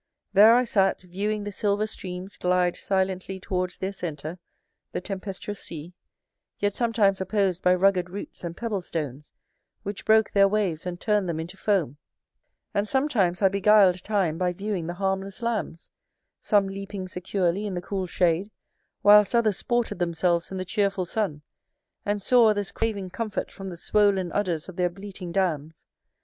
There 0.33 0.55
I 0.55 0.63
sat 0.63 1.01
viewing 1.01 1.43
the 1.43 1.51
silver 1.51 1.85
streams 1.85 2.35
glide 2.35 2.75
silently 2.75 3.39
towards 3.39 3.77
their 3.77 3.91
centre, 3.93 4.39
the 4.93 4.99
tempestuous 4.99 5.59
sea; 5.61 5.93
yet 6.57 6.73
sometimes 6.73 7.21
opposed 7.21 7.61
by 7.61 7.75
rugged 7.75 8.09
roots 8.09 8.43
and 8.43 8.57
pebble 8.57 8.81
stones, 8.81 9.29
which 9.83 10.03
broke 10.03 10.31
their 10.31 10.47
waves, 10.47 10.87
and 10.87 10.99
turned 10.99 11.29
them 11.29 11.39
into 11.39 11.55
foam; 11.55 11.97
and 12.73 12.87
sometimes 12.87 13.43
I 13.43 13.49
beguiled 13.49 14.03
time 14.03 14.39
by 14.39 14.53
viewing 14.53 14.87
the 14.87 14.95
harmless 14.95 15.43
lambs; 15.43 15.91
some 16.39 16.67
leaping 16.67 17.07
securely 17.07 17.67
in 17.67 17.75
the 17.75 17.79
cool 17.79 18.07
shade, 18.07 18.49
whilst 19.03 19.35
others 19.35 19.57
sported 19.57 19.99
themselves 19.99 20.51
in 20.51 20.57
the 20.57 20.65
cheerful 20.65 21.05
sun; 21.05 21.43
and 22.07 22.23
saw 22.23 22.47
others 22.47 22.71
craving 22.71 23.11
comfort 23.11 23.51
from 23.51 23.69
the 23.69 23.77
swollen 23.77 24.31
udders 24.31 24.67
of 24.67 24.77
their 24.77 24.89
bleating 24.89 25.31
dams. 25.31 25.85